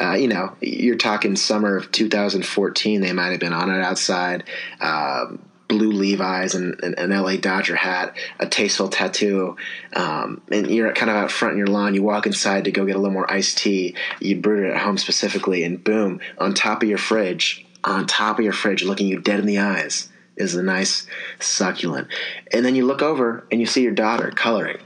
uh, 0.00 0.14
you 0.14 0.28
know, 0.28 0.56
you're 0.60 0.96
talking 0.96 1.36
summer 1.36 1.76
of 1.76 1.90
2014. 1.92 3.00
They 3.00 3.12
might 3.12 3.30
have 3.30 3.40
been 3.40 3.52
on 3.52 3.70
it 3.70 3.82
outside. 3.82 4.44
Uh, 4.80 5.36
blue 5.68 5.90
Levi's 5.90 6.54
and 6.54 6.82
an 6.82 7.10
LA 7.10 7.36
Dodger 7.36 7.76
hat, 7.76 8.16
a 8.38 8.46
tasteful 8.46 8.88
tattoo, 8.88 9.56
um, 9.94 10.40
and 10.50 10.70
you're 10.70 10.92
kind 10.92 11.10
of 11.10 11.16
out 11.16 11.30
front 11.30 11.52
in 11.52 11.58
your 11.58 11.66
lawn. 11.66 11.94
You 11.94 12.02
walk 12.02 12.26
inside 12.26 12.64
to 12.64 12.70
go 12.70 12.84
get 12.84 12.96
a 12.96 12.98
little 12.98 13.12
more 13.12 13.30
iced 13.30 13.58
tea. 13.58 13.96
You 14.20 14.40
brewed 14.40 14.64
it 14.64 14.74
at 14.74 14.80
home 14.80 14.98
specifically, 14.98 15.64
and 15.64 15.82
boom, 15.82 16.20
on 16.38 16.54
top 16.54 16.82
of 16.82 16.88
your 16.88 16.98
fridge, 16.98 17.66
on 17.82 18.06
top 18.06 18.38
of 18.38 18.44
your 18.44 18.52
fridge, 18.52 18.84
looking 18.84 19.08
you 19.08 19.20
dead 19.20 19.40
in 19.40 19.46
the 19.46 19.58
eyes, 19.58 20.08
is 20.36 20.54
a 20.54 20.62
nice 20.62 21.06
succulent. 21.40 22.08
And 22.52 22.64
then 22.64 22.74
you 22.74 22.86
look 22.86 23.02
over 23.02 23.44
and 23.50 23.60
you 23.60 23.66
see 23.66 23.82
your 23.82 23.92
daughter 23.92 24.30
coloring 24.30 24.78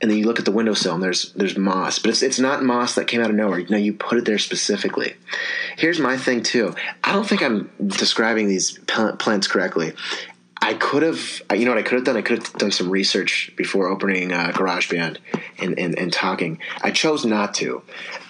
and 0.00 0.10
then 0.10 0.18
you 0.18 0.26
look 0.26 0.38
at 0.38 0.44
the 0.44 0.52
windowsill 0.52 0.94
and 0.94 1.02
there's 1.02 1.32
there's 1.32 1.56
moss, 1.56 1.98
but 1.98 2.10
it's 2.10 2.22
it's 2.22 2.38
not 2.38 2.62
moss 2.62 2.94
that 2.94 3.06
came 3.06 3.20
out 3.20 3.30
of 3.30 3.36
nowhere. 3.36 3.58
You 3.58 3.70
know, 3.70 3.76
you 3.76 3.92
put 3.92 4.18
it 4.18 4.24
there 4.24 4.38
specifically. 4.38 5.14
Here's 5.76 5.98
my 5.98 6.16
thing 6.16 6.42
too. 6.42 6.74
I 7.02 7.12
don't 7.12 7.26
think 7.26 7.42
I'm 7.42 7.70
describing 7.86 8.48
these 8.48 8.78
plants 8.78 9.46
correctly. 9.46 9.92
I 10.60 10.74
could 10.74 11.02
have, 11.02 11.42
you 11.54 11.64
know 11.64 11.70
what 11.72 11.78
I 11.78 11.82
could 11.82 11.96
have 11.96 12.04
done? 12.04 12.16
I 12.16 12.22
could 12.22 12.38
have 12.38 12.52
done 12.54 12.72
some 12.72 12.90
research 12.90 13.52
before 13.56 13.88
opening 13.88 14.32
uh, 14.32 14.50
GarageBand 14.52 15.18
and, 15.58 15.78
and, 15.78 15.96
and 15.98 16.12
talking. 16.12 16.58
I 16.82 16.90
chose 16.90 17.24
not 17.24 17.54
to. 17.56 17.82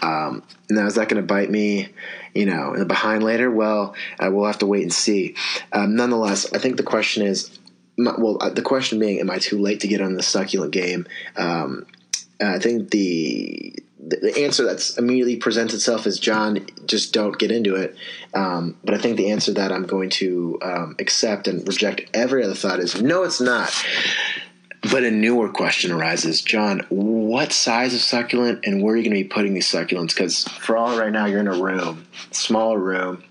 Um, 0.02 0.42
now, 0.68 0.86
is 0.86 0.96
that 0.96 1.08
going 1.08 1.22
to 1.22 1.26
bite 1.26 1.48
me, 1.48 1.88
you 2.34 2.44
know, 2.44 2.74
in 2.74 2.80
the 2.80 2.84
behind 2.84 3.22
later? 3.22 3.50
Well, 3.50 3.94
uh, 4.18 4.28
we'll 4.30 4.46
have 4.46 4.58
to 4.58 4.66
wait 4.66 4.82
and 4.82 4.92
see. 4.92 5.34
Um, 5.72 5.94
nonetheless, 5.96 6.52
I 6.52 6.58
think 6.58 6.76
the 6.76 6.82
question 6.82 7.24
is 7.24 7.58
my, 7.96 8.14
well, 8.18 8.38
uh, 8.40 8.50
the 8.50 8.62
question 8.62 8.98
being, 8.98 9.20
am 9.20 9.30
I 9.30 9.38
too 9.38 9.58
late 9.58 9.80
to 9.80 9.88
get 9.88 10.00
on 10.00 10.14
the 10.14 10.22
succulent 10.22 10.72
game? 10.72 11.06
Um, 11.36 11.86
I 12.40 12.58
think 12.58 12.90
the 12.90 13.74
the 13.98 14.44
answer 14.44 14.64
that's 14.64 14.96
immediately 14.98 15.36
presents 15.36 15.74
itself 15.74 16.06
is 16.06 16.20
John, 16.20 16.64
just 16.86 17.12
don't 17.12 17.36
get 17.36 17.50
into 17.50 17.74
it. 17.74 17.96
Um, 18.34 18.76
but 18.84 18.94
I 18.94 18.98
think 18.98 19.16
the 19.16 19.32
answer 19.32 19.52
that 19.54 19.72
I'm 19.72 19.84
going 19.84 20.10
to 20.10 20.58
um, 20.62 20.96
accept 21.00 21.48
and 21.48 21.66
reject 21.66 22.02
every 22.14 22.44
other 22.44 22.54
thought 22.54 22.78
is 22.78 23.02
no, 23.02 23.24
it's 23.24 23.40
not. 23.40 23.72
But 24.92 25.02
a 25.02 25.10
newer 25.10 25.48
question 25.48 25.90
arises, 25.90 26.42
John. 26.42 26.86
What 26.88 27.50
size 27.50 27.94
of 27.94 28.00
succulent, 28.00 28.64
and 28.64 28.80
where 28.80 28.94
are 28.94 28.96
you 28.96 29.02
going 29.02 29.16
to 29.16 29.24
be 29.24 29.28
putting 29.28 29.54
these 29.54 29.66
succulents? 29.66 30.08
Because 30.08 30.44
for 30.44 30.76
all 30.76 30.96
right 30.96 31.10
now, 31.10 31.26
you're 31.26 31.40
in 31.40 31.48
a 31.48 31.60
room, 31.60 32.06
smaller 32.30 32.78
room 32.78 33.24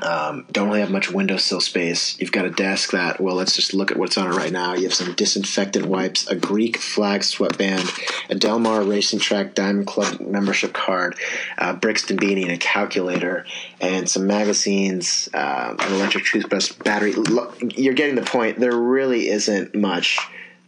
um, 0.00 0.46
don't 0.50 0.68
really 0.68 0.80
have 0.80 0.90
much 0.90 1.10
windowsill 1.10 1.60
space. 1.60 2.18
You've 2.18 2.32
got 2.32 2.46
a 2.46 2.50
desk 2.50 2.92
that, 2.92 3.20
well, 3.20 3.34
let's 3.34 3.54
just 3.54 3.74
look 3.74 3.90
at 3.90 3.98
what's 3.98 4.16
on 4.16 4.26
it 4.26 4.34
right 4.34 4.52
now. 4.52 4.74
You 4.74 4.84
have 4.84 4.94
some 4.94 5.12
disinfectant 5.12 5.86
wipes, 5.86 6.26
a 6.28 6.34
Greek 6.34 6.78
flag 6.78 7.22
sweatband, 7.22 7.90
a 8.30 8.34
Del 8.34 8.58
Mar 8.58 8.82
Racing 8.82 9.18
Track 9.18 9.54
Diamond 9.54 9.86
Club 9.86 10.20
membership 10.20 10.72
card, 10.72 11.16
a 11.58 11.74
Brixton 11.74 12.16
beanie, 12.16 12.42
and 12.42 12.52
a 12.52 12.58
calculator, 12.58 13.44
and 13.80 14.08
some 14.08 14.26
magazines, 14.26 15.28
uh, 15.34 15.74
an 15.78 15.92
electric 15.92 16.24
toothbrush, 16.24 16.72
battery. 16.72 17.14
You're 17.60 17.94
getting 17.94 18.14
the 18.14 18.22
point. 18.22 18.58
There 18.58 18.76
really 18.76 19.28
isn't 19.28 19.74
much. 19.74 20.18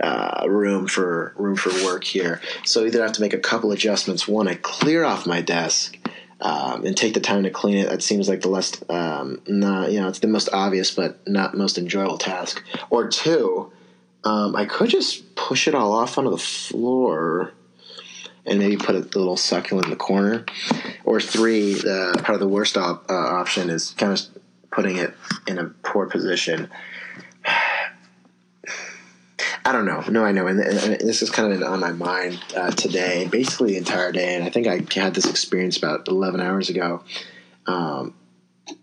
Uh, 0.01 0.45
room 0.49 0.89
for 0.89 1.33
room 1.37 1.55
for 1.55 1.71
work 1.85 2.03
here. 2.03 2.41
So 2.65 2.85
either 2.85 3.01
I 3.01 3.05
have 3.05 3.13
to 3.13 3.21
make 3.21 3.33
a 3.33 3.39
couple 3.39 3.71
adjustments. 3.71 4.27
One, 4.27 4.49
I 4.49 4.57
clear 4.57 5.05
off 5.05 5.25
my 5.25 5.41
desk 5.41 5.97
um, 6.41 6.85
and 6.85 6.97
take 6.97 7.15
the 7.15 7.21
time 7.21 7.43
to 7.45 7.51
clean 7.51 7.77
it. 7.79 7.89
That 7.89 8.03
seems 8.03 8.29
like 8.29 8.43
the 8.43 8.49
less, 8.49 8.73
um, 8.89 9.41
not 9.47 9.93
you 9.93 10.01
know, 10.01 10.09
it's 10.09 10.19
the 10.19 10.27
most 10.27 10.49
obvious 10.53 10.91
but 10.91 11.27
not 11.27 11.57
most 11.57 11.79
enjoyable 11.79 12.19
task. 12.19 12.63
Or 12.91 13.09
two, 13.09 13.71
um, 14.25 14.57
I 14.57 14.65
could 14.65 14.91
just 14.91 15.35
push 15.37 15.69
it 15.69 15.75
all 15.75 15.93
off 15.93 16.19
onto 16.19 16.31
the 16.31 16.39
floor 16.39 17.53
and 18.47 18.59
maybe 18.59 18.77
put 18.77 18.95
a 18.95 19.01
little 19.19 19.37
succulent 19.37 19.87
in 19.87 19.91
the 19.91 19.97
corner. 19.97 20.45
Or 21.05 21.21
three, 21.21 21.75
the 21.75 22.15
part 22.23 22.35
of 22.35 22.41
the 22.41 22.49
worst 22.49 22.77
op- 22.77 23.11
uh, 23.11 23.15
option 23.15 23.71
is 23.71 23.93
kind 23.93 24.13
of 24.13 24.21
putting 24.71 24.97
it 24.97 25.15
in 25.47 25.59
a 25.59 25.67
poor 25.83 26.07
position. 26.07 26.69
I 29.67 29.73
don't 29.73 29.87
know. 29.87 30.01
No, 30.09 30.25
I 30.25 30.33
know, 30.33 30.47
and, 30.47 30.61
and, 30.61 30.79
and 30.79 31.09
this 31.09 31.23
is 31.23 31.31
kind 31.31 31.51
of 31.53 31.63
on 31.63 31.81
my 31.81 31.93
mind 31.93 32.39
uh, 32.55 32.71
today, 32.73 33.27
basically 33.31 33.73
the 33.73 33.79
entire 33.79 34.13
day. 34.13 34.35
And 34.35 34.45
I 34.45 34.51
think 34.51 34.67
I 34.67 34.83
had 35.01 35.15
this 35.15 35.29
experience 35.29 35.79
about 35.79 36.07
eleven 36.07 36.41
hours 36.41 36.69
ago. 36.69 37.03
Um, 37.67 38.15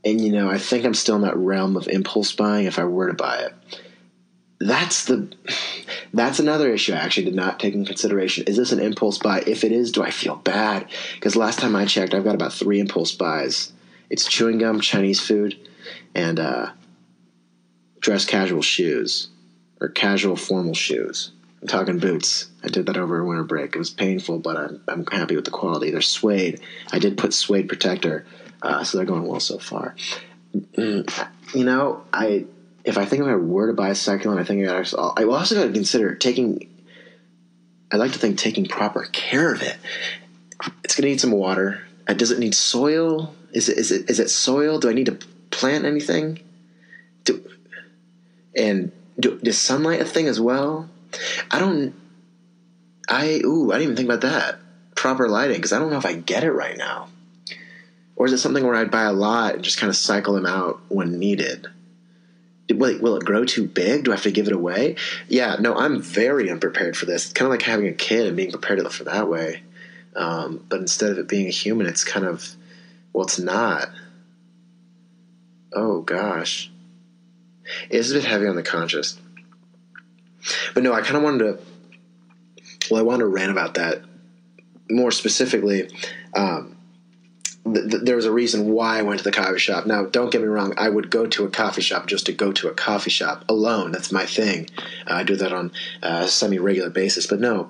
and 0.04 0.20
you 0.20 0.32
know, 0.32 0.50
I 0.50 0.58
think 0.58 0.86
I'm 0.86 0.96
still 0.96 1.16
in 1.18 1.22
that 1.22 1.38
realm 1.38 1.78
of 1.78 1.88
impulse 1.88 2.32
buying. 2.34 2.66
If 2.66 2.80
I 2.80 2.86
were 2.86 3.08
to 3.08 3.14
buy 3.14 3.38
it, 3.38 3.54
that's 4.60 5.06
the 5.06 5.32
that's 6.14 6.40
another 6.40 6.74
issue 6.74 6.94
I 6.94 6.98
actually 6.98 7.26
did 7.26 7.36
not 7.36 7.60
take 7.60 7.76
in 7.76 7.86
consideration. 7.86 8.46
Is 8.48 8.58
this 8.58 8.72
an 8.72 8.80
impulse 8.80 9.20
buy? 9.20 9.44
If 9.46 9.64
it 9.64 9.72
is, 9.72 9.92
do 9.92 10.02
I 10.02 10.10
feel 10.10 10.38
bad? 10.38 10.88
Because 11.14 11.36
last 11.36 11.60
time 11.60 11.76
I 11.76 11.86
checked, 11.86 12.16
I've 12.16 12.24
got 12.24 12.36
about 12.36 12.54
three 12.54 12.80
impulse 12.80 13.12
buys. 13.12 13.72
It's 14.10 14.26
chewing 14.26 14.58
gum, 14.58 14.82
Chinese 14.82 15.20
food, 15.20 15.58
and 16.16 16.40
uh, 16.40 16.72
dress 18.00 18.26
casual 18.26 18.64
shoes 18.64 19.28
or 19.82 19.90
casual 19.90 20.36
formal 20.36 20.76
shoes. 20.76 21.32
I'm 21.62 21.68
talking 21.68 22.00
boots. 22.00 22.48
I 22.64 22.70
did 22.70 22.86
that 22.86 22.98
over 22.98 23.20
a 23.20 23.26
winter 23.26 23.44
break. 23.44 23.76
It 23.76 23.80
was 23.80 23.90
painful, 23.90 24.40
but 24.40 24.58
I'm, 24.58 24.82
I'm 24.88 25.06
happy 25.08 25.36
with 25.36 25.46
the 25.46 25.52
quality. 25.52 25.92
They're 25.92 26.02
suede. 26.02 26.62
I 26.92 27.00
did 27.00 27.18
put 27.18 27.34
suede 27.34 27.68
protector, 27.68 28.26
uh, 28.62 28.84
so 28.84 28.98
they're 28.98 29.06
going 29.06 29.28
well 29.28 29.40
so 29.40 29.60
far. 29.60 29.96
Mm, 30.56 31.28
you 31.54 31.64
know, 31.64 32.04
I 32.14 32.46
if 32.84 32.98
I 32.98 33.06
think 33.06 33.22
if 33.22 33.28
I 33.28 33.36
were 33.36 33.68
to 33.68 33.74
buy 33.74 33.90
a 33.90 33.96
succulent, 33.96 34.40
I 34.40 34.44
think 34.44 34.68
I 34.68 34.78
also, 34.78 35.14
I 35.16 35.24
also 35.24 35.56
got 35.56 35.66
to 35.66 35.72
consider 35.72 36.16
taking. 36.16 36.68
I 37.92 37.98
like 37.98 38.14
to 38.14 38.20
think 38.20 38.38
taking 38.38 38.66
proper 38.66 39.04
care 39.12 39.54
of 39.54 39.62
it. 39.62 39.76
It's 40.84 40.96
going 40.96 41.04
to 41.04 41.10
need 41.10 41.20
some 41.20 41.32
water. 41.32 41.82
Uh, 42.08 42.14
does 42.14 42.32
it 42.32 42.40
need 42.40 42.56
soil? 42.56 43.36
Is 43.52 43.70
it 43.70 43.78
is 43.78 43.92
it 43.92 44.10
is 44.10 44.20
it 44.20 44.30
soil? 44.30 44.80
Do 44.80 44.90
I 44.90 44.94
need 44.94 45.08
to 45.08 45.18
plant 45.52 45.86
anything? 45.86 46.40
Do, 47.26 47.44
and 48.56 48.92
do, 49.20 49.40
is 49.44 49.60
sunlight 49.60 50.02
a 50.02 50.06
thing 50.06 50.28
as 50.28 50.40
well? 50.40 50.90
I 51.50 51.60
don't. 51.60 51.94
I 53.10 53.42
ooh, 53.44 53.72
I 53.72 53.80
didn't 53.80 53.84
even 53.84 53.96
think 53.96 54.10
about 54.10 54.22
that. 54.22 54.60
Proper 54.96 55.28
lighting, 55.28 55.58
because 55.58 55.74
I 55.74 55.80
don't 55.80 55.90
know 55.90 55.98
if 55.98 56.06
I 56.06 56.14
get 56.14 56.44
it 56.44 56.52
right 56.52 56.78
now. 56.78 57.10
Or 58.16 58.28
is 58.28 58.34
it 58.34 58.38
something 58.38 58.64
where 58.64 58.76
I'd 58.76 58.92
buy 58.92 59.04
a 59.04 59.14
lot 59.14 59.56
and 59.56 59.64
just 59.64 59.80
kind 59.80 59.90
of 59.90 59.96
cycle 59.96 60.36
them 60.36 60.46
out 60.46 60.80
when 60.90 61.18
needed? 61.18 61.68
Will 62.70 62.96
it, 62.96 63.02
will 63.02 63.18
it 63.18 63.26
grow 63.26 63.44
too 63.44 63.68
big? 63.68 64.04
Do 64.04 64.12
I 64.12 64.16
have 64.16 64.24
to 64.24 64.32
give 64.32 64.48
it 64.48 64.54
away? 64.54 64.96
Yeah, 65.28 65.58
no, 65.60 65.76
I'm 65.76 66.02
very 66.02 66.50
unprepared 66.50 66.96
for 66.96 67.06
this. 67.06 67.26
It's 67.26 67.34
kind 67.34 67.48
of 67.48 67.52
like 67.52 67.64
having 67.64 67.88
a 67.88 67.94
kid 67.94 68.28
and 68.28 68.38
being 68.38 68.52
prepared 68.52 68.90
for 68.94 69.04
that 69.06 69.28
way. 69.28 69.64
Um, 70.16 70.64
but 70.70 70.80
instead 70.80 71.12
of 71.12 71.18
it 71.18 71.28
being 71.28 71.48
a 71.48 71.52
human, 71.52 71.88
it's 71.88 72.04
kind 72.04 72.26
of, 72.26 72.48
well, 73.12 73.26
it's 73.26 73.40
not. 73.40 73.90
Oh 75.74 76.02
gosh, 76.02 76.71
is 77.90 78.12
a 78.12 78.16
bit 78.16 78.26
heavy 78.26 78.48
on 78.48 78.56
the 78.56 78.64
conscious. 78.64 79.18
But 80.74 80.84
no, 80.84 80.94
I 80.94 81.02
kind 81.02 81.18
of 81.18 81.24
wanted 81.24 81.40
to. 81.40 81.60
Well, 82.90 83.00
I 83.00 83.04
wanted 83.04 83.20
to 83.20 83.28
rant 83.28 83.52
about 83.52 83.76
that 83.76 84.02
more 84.90 85.12
specifically. 85.12 85.90
Um, 86.36 86.78
th- 87.64 87.90
th- 87.90 88.04
there 88.04 88.16
was 88.16 88.26
a 88.26 88.32
reason 88.32 88.72
why 88.72 89.00
I 89.00 89.02
went 89.02 89.20
to 89.20 89.24
the 89.24 89.32
coffee 89.32 89.60
shop. 89.60 89.86
Now, 89.86 90.06
don't 90.06 90.32
get 90.32 90.42
me 90.42 90.48
wrong. 90.48 90.74
I 90.78 90.90
would 90.90 91.10
go 91.10 91.26
to 91.28 91.46
a 91.46 91.50
coffee 91.50 91.82
shop 91.82 92.08
just 92.08 92.26
to 92.26 92.34
go 92.34 92.52
to 92.52 92.68
a 92.68 92.74
coffee 92.74 93.10
shop 93.10 93.46
alone. 93.48 93.92
That's 93.92 94.12
my 94.12 94.26
thing. 94.26 94.70
Uh, 95.08 95.16
I 95.16 95.24
do 95.24 95.36
that 95.38 95.54
on 95.54 95.72
a 96.02 96.28
semi 96.28 96.60
regular 96.60 96.90
basis. 96.90 97.28
But 97.28 97.40
no, 97.40 97.70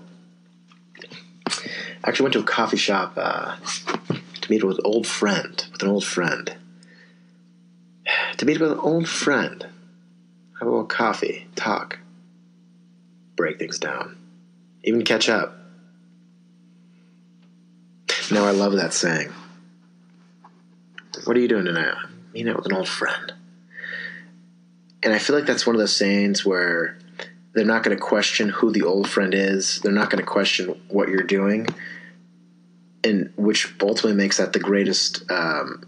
I 1.47 2.09
actually 2.09 2.25
went 2.25 2.33
to 2.33 2.39
a 2.39 2.43
coffee 2.43 2.77
shop 2.77 3.13
uh, 3.15 3.57
to 4.41 4.51
meet 4.51 4.63
with 4.63 4.77
an 4.77 4.85
old 4.85 5.07
friend. 5.07 5.65
With 5.71 5.83
an 5.83 5.89
old 5.89 6.05
friend. 6.05 6.55
To 8.37 8.45
meet 8.47 8.59
with 8.59 8.71
an 8.71 8.79
old 8.79 9.07
friend. 9.07 9.67
Have 10.61 10.67
a 10.67 10.71
little 10.71 10.85
coffee, 10.85 11.47
talk, 11.55 11.97
break 13.35 13.57
things 13.57 13.79
down, 13.79 14.15
even 14.83 15.03
catch 15.03 15.27
up. 15.27 15.57
Now 18.29 18.45
I 18.45 18.51
love 18.51 18.73
that 18.73 18.93
saying. 18.93 19.33
What 21.23 21.35
are 21.35 21.39
you 21.39 21.47
doing 21.47 21.65
tonight? 21.65 21.95
Meeting 22.31 22.51
out 22.51 22.57
with 22.57 22.67
an 22.67 22.73
old 22.73 22.87
friend. 22.87 23.33
And 25.01 25.11
I 25.11 25.17
feel 25.17 25.35
like 25.35 25.47
that's 25.47 25.65
one 25.65 25.75
of 25.75 25.79
those 25.79 25.95
sayings 25.95 26.45
where 26.45 26.95
they're 27.53 27.65
not 27.65 27.81
going 27.81 27.97
to 27.97 28.03
question 28.03 28.49
who 28.49 28.71
the 28.71 28.83
old 28.83 29.09
friend 29.09 29.33
is. 29.33 29.79
They're 29.79 29.91
not 29.91 30.11
going 30.11 30.23
to 30.23 30.29
question 30.29 30.79
what 30.89 31.09
you're 31.09 31.23
doing, 31.23 31.69
and 33.03 33.33
which 33.35 33.73
ultimately 33.81 34.13
makes 34.13 34.37
that 34.37 34.53
the 34.53 34.59
greatest 34.59 35.23
um, 35.31 35.85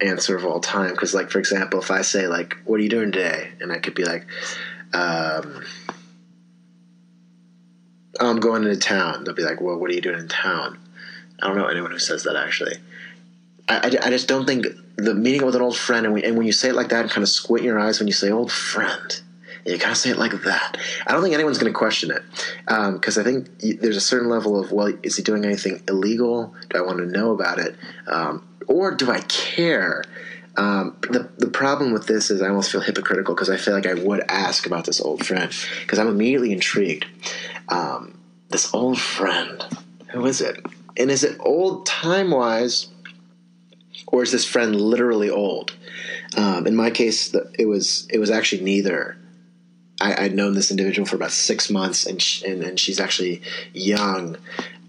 answer 0.00 0.36
of 0.36 0.44
all 0.44 0.60
time. 0.60 0.90
Because, 0.90 1.14
like 1.14 1.30
for 1.30 1.38
example, 1.38 1.80
if 1.80 1.90
I 1.90 2.02
say 2.02 2.26
like, 2.26 2.56
"What 2.64 2.80
are 2.80 2.82
you 2.82 2.88
doing 2.88 3.12
today?" 3.12 3.52
and 3.60 3.72
I 3.72 3.78
could 3.78 3.94
be 3.94 4.04
like, 4.04 4.26
um, 4.92 5.64
oh, 8.20 8.30
"I'm 8.30 8.40
going 8.40 8.64
into 8.64 8.76
town," 8.76 9.24
they'll 9.24 9.34
be 9.34 9.42
like, 9.42 9.60
"Well, 9.60 9.78
what 9.78 9.90
are 9.90 9.94
you 9.94 10.00
doing 10.00 10.18
in 10.20 10.28
town?" 10.28 10.78
I 11.40 11.46
don't 11.46 11.56
know 11.56 11.66
anyone 11.66 11.90
who 11.92 11.98
says 11.98 12.24
that 12.24 12.36
actually. 12.36 12.76
I, 13.68 13.76
I, 13.76 14.06
I 14.06 14.10
just 14.10 14.28
don't 14.28 14.46
think 14.46 14.66
the 14.96 15.14
meeting 15.14 15.44
with 15.44 15.54
an 15.54 15.62
old 15.62 15.76
friend, 15.76 16.04
and, 16.06 16.14
we, 16.14 16.24
and 16.24 16.36
when 16.36 16.46
you 16.46 16.52
say 16.52 16.70
it 16.70 16.74
like 16.74 16.88
that, 16.88 17.02
and 17.02 17.10
kind 17.10 17.22
of 17.22 17.28
squint 17.28 17.64
your 17.64 17.78
eyes 17.78 18.00
when 18.00 18.08
you 18.08 18.12
say 18.12 18.30
"old 18.30 18.52
friend." 18.52 19.20
You 19.68 19.78
kind 19.78 19.92
of 19.92 19.98
say 19.98 20.10
it 20.10 20.18
like 20.18 20.32
that. 20.42 20.78
I 21.06 21.12
don't 21.12 21.22
think 21.22 21.34
anyone's 21.34 21.58
going 21.58 21.72
to 21.72 21.78
question 21.78 22.10
it 22.10 22.22
because 22.66 23.18
um, 23.18 23.20
I 23.20 23.24
think 23.24 23.80
there's 23.80 23.96
a 23.96 24.00
certain 24.00 24.28
level 24.28 24.58
of 24.58 24.72
well, 24.72 24.92
is 25.02 25.16
he 25.16 25.22
doing 25.22 25.44
anything 25.44 25.82
illegal? 25.88 26.54
Do 26.70 26.78
I 26.78 26.82
want 26.82 26.98
to 26.98 27.06
know 27.06 27.32
about 27.32 27.58
it, 27.58 27.76
um, 28.06 28.46
or 28.66 28.92
do 28.92 29.10
I 29.10 29.20
care? 29.20 30.04
Um, 30.56 30.96
the 31.02 31.28
the 31.38 31.48
problem 31.48 31.92
with 31.92 32.06
this 32.06 32.30
is 32.30 32.42
I 32.42 32.48
almost 32.48 32.72
feel 32.72 32.80
hypocritical 32.80 33.34
because 33.34 33.50
I 33.50 33.56
feel 33.56 33.74
like 33.74 33.86
I 33.86 33.94
would 33.94 34.24
ask 34.28 34.66
about 34.66 34.86
this 34.86 35.00
old 35.00 35.24
friend 35.24 35.52
because 35.82 35.98
I'm 35.98 36.08
immediately 36.08 36.52
intrigued. 36.52 37.06
Um, 37.68 38.18
this 38.48 38.72
old 38.74 38.98
friend, 38.98 39.62
who 40.08 40.24
is 40.26 40.40
it? 40.40 40.64
And 40.96 41.10
is 41.10 41.22
it 41.22 41.36
old 41.40 41.86
time 41.86 42.30
wise? 42.30 42.88
or 44.12 44.22
is 44.22 44.32
this 44.32 44.44
friend 44.44 44.80
literally 44.80 45.30
old? 45.30 45.76
Um, 46.36 46.66
in 46.66 46.76
my 46.76 46.90
case, 46.90 47.34
it 47.58 47.66
was 47.66 48.06
it 48.10 48.18
was 48.18 48.30
actually 48.30 48.62
neither. 48.62 49.16
I, 50.00 50.22
would 50.22 50.34
known 50.34 50.54
this 50.54 50.70
individual 50.70 51.06
for 51.06 51.16
about 51.16 51.32
six 51.32 51.70
months, 51.70 52.06
and 52.06 52.22
she, 52.22 52.46
and, 52.46 52.62
and 52.62 52.78
she's 52.78 53.00
actually 53.00 53.42
young. 53.72 54.36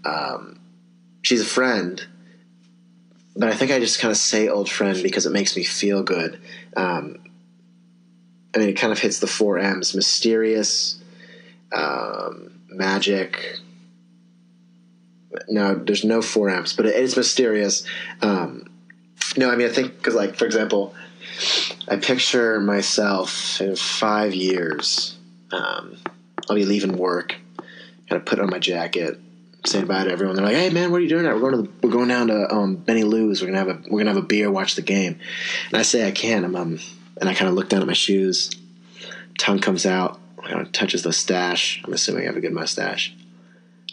Um, 0.04 0.60
she's 1.22 1.40
a 1.40 1.46
friend, 1.46 2.04
but 3.36 3.48
I 3.48 3.54
think 3.54 3.70
I 3.70 3.80
just 3.80 4.00
kind 4.00 4.12
of 4.12 4.16
say 4.16 4.48
old 4.48 4.70
friend 4.70 5.02
because 5.02 5.26
it 5.26 5.32
makes 5.32 5.56
me 5.56 5.64
feel 5.64 6.02
good. 6.02 6.40
Um, 6.76 7.18
I 8.54 8.58
mean, 8.58 8.68
it 8.68 8.74
kind 8.74 8.92
of 8.92 8.98
hits 8.98 9.18
the 9.18 9.26
four 9.26 9.58
M's: 9.58 9.94
mysterious, 9.94 11.00
um, 11.72 12.60
magic. 12.68 13.56
No, 15.48 15.74
there's 15.74 16.04
no 16.04 16.22
four 16.22 16.50
M's, 16.50 16.72
but 16.72 16.86
it 16.86 16.94
is 16.94 17.16
mysterious. 17.16 17.84
Um, 18.22 18.66
no, 19.36 19.50
I 19.50 19.56
mean 19.56 19.68
I 19.68 19.72
think 19.72 19.96
because 19.96 20.14
like 20.14 20.36
for 20.36 20.46
example, 20.46 20.94
I 21.88 21.96
picture 21.96 22.60
myself 22.60 23.60
in 23.60 23.76
five 23.76 24.34
years. 24.34 25.16
Um, 25.52 25.96
I'll 26.48 26.56
be 26.56 26.64
leaving 26.64 26.96
work, 26.96 27.36
kind 28.08 28.20
of 28.20 28.24
put 28.24 28.40
on 28.40 28.50
my 28.50 28.58
jacket, 28.58 29.18
saying 29.66 29.86
bye 29.86 30.04
to 30.04 30.10
everyone. 30.10 30.36
They're 30.36 30.44
like, 30.44 30.56
"Hey 30.56 30.70
man, 30.70 30.90
what 30.90 30.98
are 30.98 31.00
you 31.00 31.08
doing? 31.08 31.24
Now? 31.24 31.34
We're 31.34 31.50
going 31.50 31.64
to 31.64 31.70
the, 31.70 31.86
we're 31.86 31.92
going 31.92 32.08
down 32.08 32.28
to 32.28 32.52
um, 32.52 32.76
Benny 32.76 33.04
Lou's. 33.04 33.40
We're 33.40 33.48
gonna 33.48 33.58
have 33.58 33.68
a 33.68 33.80
we're 33.90 34.00
gonna 34.00 34.14
have 34.14 34.22
a 34.22 34.26
beer, 34.26 34.50
watch 34.50 34.74
the 34.74 34.82
game." 34.82 35.18
And 35.68 35.78
I 35.78 35.82
say 35.82 36.06
I 36.06 36.10
can. 36.10 36.44
I'm 36.44 36.56
um, 36.56 36.78
and 37.20 37.28
I 37.28 37.34
kind 37.34 37.48
of 37.48 37.54
look 37.54 37.68
down 37.68 37.82
at 37.82 37.86
my 37.86 37.92
shoes. 37.92 38.50
Tongue 39.38 39.60
comes 39.60 39.86
out, 39.86 40.20
you 40.44 40.54
know, 40.54 40.64
touches 40.64 41.02
the 41.02 41.12
stash. 41.12 41.82
I'm 41.84 41.92
assuming 41.92 42.24
I 42.24 42.26
have 42.26 42.36
a 42.36 42.40
good 42.40 42.52
mustache. 42.52 43.14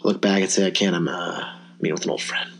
I 0.04 0.08
look 0.08 0.20
back 0.20 0.40
and 0.40 0.50
say 0.50 0.66
I 0.66 0.70
can. 0.70 0.94
I'm 0.94 1.08
uh, 1.08 1.54
meeting 1.80 1.94
with 1.94 2.04
an 2.04 2.10
old 2.10 2.22
friend. 2.22 2.50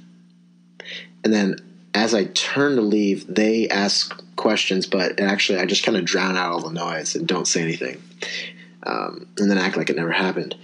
And 1.24 1.32
then 1.32 1.56
as 1.94 2.14
I 2.14 2.24
turn 2.24 2.76
to 2.76 2.82
leave, 2.82 3.32
they 3.32 3.68
ask 3.68 4.22
questions, 4.36 4.86
but 4.86 5.20
actually 5.20 5.58
I 5.58 5.66
just 5.66 5.84
kind 5.84 5.96
of 5.96 6.04
drown 6.04 6.36
out 6.36 6.52
all 6.52 6.60
the 6.60 6.72
noise 6.72 7.14
and 7.14 7.26
don't 7.26 7.48
say 7.48 7.62
anything, 7.62 8.02
um, 8.84 9.26
and 9.38 9.50
then 9.50 9.58
act 9.58 9.76
like 9.76 9.90
it 9.90 9.96
never 9.96 10.12
happened. 10.12 10.54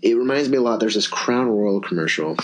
It 0.00 0.14
reminds 0.14 0.48
me 0.48 0.58
a 0.58 0.60
lot. 0.60 0.80
There's 0.80 0.94
this 0.94 1.06
Crown 1.06 1.48
Royal 1.48 1.80
commercial 1.80 2.36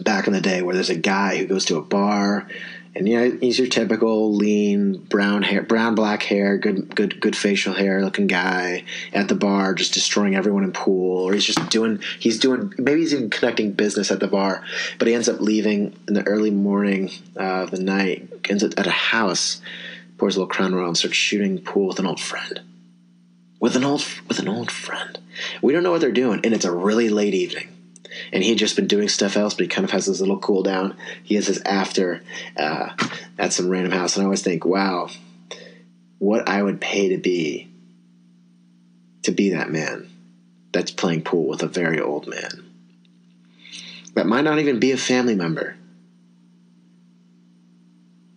back 0.00 0.26
in 0.26 0.32
the 0.32 0.40
day 0.40 0.62
where 0.62 0.74
there's 0.74 0.90
a 0.90 0.94
guy 0.94 1.36
who 1.36 1.46
goes 1.46 1.64
to 1.66 1.76
a 1.76 1.82
bar 1.82 2.48
and 2.94 3.08
yeah, 3.08 3.28
he's 3.40 3.58
your 3.58 3.68
typical 3.68 4.34
lean 4.34 4.96
brown 5.04 5.42
hair, 5.42 5.62
brown 5.62 5.94
black 5.94 6.22
hair, 6.22 6.58
good 6.58 6.94
good 6.94 7.20
good 7.20 7.36
facial 7.36 7.74
hair 7.74 8.02
looking 8.02 8.26
guy 8.26 8.84
at 9.12 9.28
the 9.28 9.34
bar, 9.34 9.74
just 9.74 9.94
destroying 9.94 10.34
everyone 10.34 10.64
in 10.64 10.72
pool, 10.72 11.24
or 11.24 11.32
he's 11.32 11.44
just 11.44 11.70
doing 11.70 12.00
he's 12.18 12.38
doing 12.38 12.72
maybe 12.78 13.00
he's 13.00 13.14
even 13.14 13.30
connecting 13.30 13.72
business 13.72 14.10
at 14.10 14.20
the 14.20 14.26
bar, 14.26 14.64
but 14.98 15.08
he 15.08 15.14
ends 15.14 15.28
up 15.28 15.40
leaving 15.40 15.96
in 16.08 16.14
the 16.14 16.26
early 16.26 16.50
morning 16.50 17.10
uh, 17.36 17.62
of 17.62 17.70
the 17.70 17.80
night, 17.80 18.28
ends 18.48 18.64
up 18.64 18.72
at 18.76 18.86
a 18.86 18.90
house, 18.90 19.60
pours 20.16 20.36
a 20.36 20.40
little 20.40 20.52
Crown 20.52 20.74
Royal, 20.74 20.88
and 20.88 20.96
starts 20.96 21.16
shooting 21.16 21.58
pool 21.58 21.88
with 21.88 21.98
an 21.98 22.06
old 22.06 22.20
friend, 22.20 22.60
with 23.60 23.76
an 23.76 23.84
old 23.84 24.04
with 24.28 24.38
an 24.38 24.48
old 24.48 24.70
friend. 24.70 25.18
We 25.62 25.72
don't 25.72 25.82
know 25.82 25.92
what 25.92 26.00
they're 26.00 26.10
doing, 26.10 26.40
and 26.42 26.52
it's 26.54 26.64
a 26.64 26.72
really 26.72 27.10
late 27.10 27.34
evening 27.34 27.68
and 28.32 28.42
he 28.42 28.50
had 28.50 28.58
just 28.58 28.76
been 28.76 28.86
doing 28.86 29.08
stuff 29.08 29.36
else, 29.36 29.54
but 29.54 29.62
he 29.62 29.68
kind 29.68 29.84
of 29.84 29.90
has 29.90 30.06
this 30.06 30.20
little 30.20 30.38
cool 30.38 30.62
down. 30.62 30.96
He 31.22 31.34
has 31.36 31.46
his 31.46 31.60
after 31.62 32.22
uh, 32.56 32.90
at 33.38 33.52
some 33.52 33.68
random 33.68 33.92
house, 33.92 34.16
and 34.16 34.22
I 34.22 34.26
always 34.26 34.42
think, 34.42 34.64
wow, 34.64 35.08
what 36.18 36.48
I 36.48 36.62
would 36.62 36.80
pay 36.80 37.10
to 37.10 37.18
be 37.18 37.68
to 39.22 39.32
be 39.32 39.50
that 39.50 39.70
man. 39.70 40.08
that's 40.72 40.90
playing 40.90 41.22
pool 41.22 41.48
with 41.48 41.62
a 41.62 41.66
very 41.68 42.00
old 42.00 42.26
man. 42.26 42.64
That 44.14 44.26
might 44.26 44.44
not 44.44 44.58
even 44.58 44.78
be 44.78 44.92
a 44.92 44.96
family 44.96 45.34
member. 45.34 45.76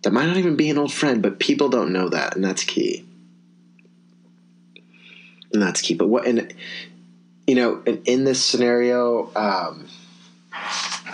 That 0.02 0.12
might 0.12 0.26
not 0.26 0.36
even 0.36 0.56
be 0.56 0.70
an 0.70 0.78
old 0.78 0.92
friend, 0.92 1.22
but 1.22 1.38
people 1.38 1.68
don't 1.68 1.92
know 1.92 2.08
that, 2.08 2.34
and 2.34 2.44
that's 2.44 2.64
key. 2.64 3.06
And 5.52 5.62
that's 5.62 5.80
key. 5.80 5.94
But 5.94 6.08
what, 6.08 6.26
and 6.26 6.52
you 7.46 7.54
know, 7.54 7.82
in, 7.86 8.02
in 8.04 8.24
this 8.24 8.42
scenario, 8.42 9.30
um, 9.34 9.88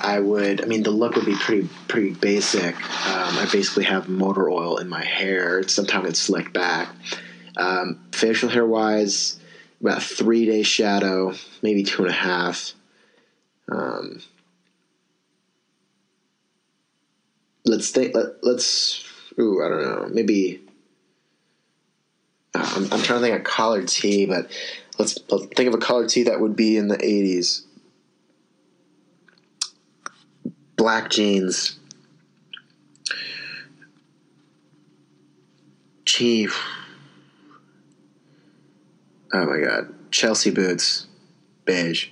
I 0.00 0.20
would. 0.20 0.62
I 0.62 0.66
mean, 0.66 0.82
the 0.82 0.90
look 0.90 1.14
would 1.16 1.24
be 1.24 1.36
pretty 1.36 1.68
pretty 1.88 2.12
basic. 2.12 2.74
Um, 2.74 3.38
I 3.38 3.48
basically 3.50 3.84
have 3.84 4.08
motor 4.08 4.48
oil 4.48 4.76
in 4.76 4.88
my 4.88 5.04
hair. 5.04 5.66
Sometimes 5.68 6.08
it's 6.08 6.20
slicked 6.20 6.52
back. 6.52 6.88
Um, 7.56 8.00
facial 8.12 8.48
hair 8.48 8.66
wise, 8.66 9.40
about 9.80 10.02
three 10.02 10.46
day 10.46 10.62
shadow, 10.62 11.34
maybe 11.62 11.82
two 11.82 12.02
and 12.02 12.10
a 12.10 12.14
half. 12.14 12.72
Um, 13.70 14.22
let's 17.64 17.90
think. 17.90 18.14
Let, 18.14 18.42
let's. 18.42 19.04
Ooh, 19.38 19.62
I 19.64 19.68
don't 19.68 19.82
know. 19.82 20.08
Maybe. 20.12 20.62
Uh, 22.54 22.72
I'm, 22.76 22.84
I'm 22.84 23.02
trying 23.02 23.20
to 23.20 23.26
think 23.26 23.38
of 23.38 23.44
collared 23.44 23.88
tee, 23.88 24.26
but 24.26 24.50
let's, 24.98 25.14
think 25.14 25.68
of 25.68 25.74
a 25.74 25.78
color 25.78 26.06
tee 26.06 26.24
that 26.24 26.40
would 26.40 26.56
be 26.56 26.76
in 26.76 26.88
the 26.88 26.96
80s. 26.96 27.62
Black 30.76 31.10
jeans. 31.10 31.78
Chief. 36.04 36.60
Oh 39.32 39.44
my 39.44 39.58
god. 39.58 39.94
Chelsea 40.10 40.50
boots. 40.50 41.06
Beige. 41.64 42.08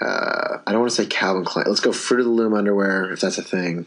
Uh, 0.00 0.58
I 0.66 0.72
don't 0.72 0.80
want 0.80 0.90
to 0.90 0.96
say 0.96 1.06
Calvin 1.06 1.44
Klein. 1.44 1.66
Let's 1.68 1.80
go 1.80 1.92
Fruit 1.92 2.20
of 2.20 2.26
the 2.26 2.32
Loom 2.32 2.54
underwear, 2.54 3.12
if 3.12 3.20
that's 3.20 3.38
a 3.38 3.42
thing. 3.42 3.86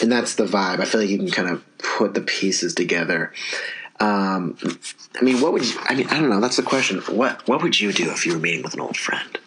And 0.00 0.10
that's 0.10 0.34
the 0.34 0.46
vibe. 0.46 0.80
I 0.80 0.86
feel 0.86 1.02
like 1.02 1.10
you 1.10 1.18
can 1.18 1.30
kind 1.30 1.50
of 1.50 1.62
put 1.78 2.14
the 2.14 2.22
pieces 2.22 2.74
together. 2.74 3.32
Um, 4.00 4.56
I 5.18 5.24
mean, 5.24 5.40
what 5.40 5.52
would 5.52 5.64
you? 5.64 5.78
I 5.82 5.94
mean, 5.94 6.06
I 6.08 6.20
don't 6.20 6.28
know. 6.28 6.40
That's 6.40 6.56
the 6.56 6.62
question. 6.62 6.98
What 7.00 7.46
What 7.48 7.62
would 7.62 7.78
you 7.80 7.92
do 7.92 8.10
if 8.10 8.26
you 8.26 8.32
were 8.34 8.38
meeting 8.38 8.62
with 8.62 8.74
an 8.74 8.80
old 8.80 8.96
friend? 8.96 9.38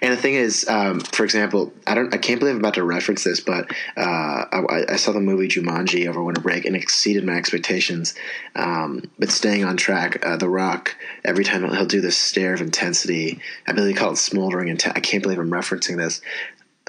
And 0.00 0.12
the 0.12 0.16
thing 0.16 0.34
is, 0.34 0.68
um, 0.68 1.00
for 1.00 1.24
example, 1.24 1.72
I 1.86 1.94
don't, 1.94 2.12
I 2.12 2.18
can't 2.18 2.38
believe 2.38 2.54
I'm 2.54 2.60
about 2.60 2.74
to 2.74 2.84
reference 2.84 3.24
this, 3.24 3.40
but 3.40 3.70
uh, 3.96 4.44
I, 4.52 4.84
I, 4.88 4.96
saw 4.96 5.12
the 5.12 5.20
movie 5.20 5.48
Jumanji 5.48 6.06
over 6.06 6.22
winter 6.22 6.40
break 6.40 6.64
and 6.64 6.76
it 6.76 6.82
exceeded 6.82 7.24
my 7.24 7.34
expectations. 7.34 8.14
Um, 8.54 9.10
but 9.18 9.30
staying 9.30 9.64
on 9.64 9.76
track, 9.76 10.24
uh, 10.24 10.36
The 10.36 10.48
Rock, 10.48 10.96
every 11.24 11.44
time 11.44 11.68
he'll 11.68 11.86
do 11.86 12.00
this 12.00 12.18
stare 12.18 12.54
of 12.54 12.60
intensity, 12.60 13.40
I 13.66 13.72
believe 13.72 13.94
he 13.94 13.94
called 13.94 14.14
it 14.14 14.18
smoldering 14.18 14.68
intent. 14.68 14.96
I 14.96 15.00
can't 15.00 15.22
believe 15.22 15.38
I'm 15.38 15.50
referencing 15.50 15.96
this, 15.96 16.20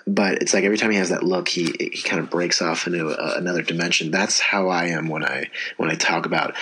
but 0.05 0.41
it's 0.41 0.53
like 0.53 0.63
every 0.63 0.77
time 0.77 0.91
he 0.91 0.98
has 0.98 1.10
that 1.10 1.24
look, 1.24 1.48
he 1.48 1.75
he 1.79 2.01
kind 2.01 2.22
of 2.22 2.29
breaks 2.29 2.62
off 2.62 2.88
into 2.88 3.07
a, 3.07 3.38
another 3.38 3.62
dimension. 3.62 4.12
That's 4.12 4.39
how 4.39 4.69
I 4.69 4.86
am 4.86 5.07
when 5.07 5.24
I 5.24 5.50
when 5.77 5.89
I 5.89 5.95
talk 5.95 6.25
about 6.25 6.55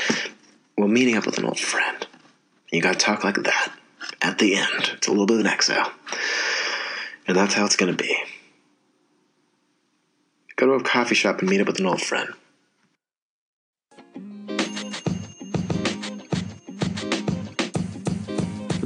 well 0.77 0.87
meeting 0.87 1.17
up 1.17 1.25
with 1.25 1.37
an 1.37 1.45
old 1.45 1.59
friend. 1.59 2.07
You 2.71 2.81
got 2.81 2.93
to 2.93 2.99
talk 2.99 3.23
like 3.23 3.35
that 3.35 3.71
at 4.21 4.39
the 4.39 4.55
end. 4.55 4.91
It's 4.93 5.07
a 5.07 5.11
little 5.11 5.25
bit 5.25 5.39
of 5.39 5.45
an 5.45 5.51
exhale. 5.51 5.91
And 7.27 7.35
that's 7.35 7.53
how 7.53 7.65
it's 7.65 7.75
going 7.75 7.95
to 7.95 8.03
be. 8.03 8.17
Go 10.55 10.67
to 10.67 10.73
a 10.73 10.83
coffee 10.83 11.15
shop 11.15 11.39
and 11.39 11.49
meet 11.49 11.61
up 11.61 11.67
with 11.67 11.79
an 11.79 11.85
old 11.85 12.01
friend. 12.01 12.33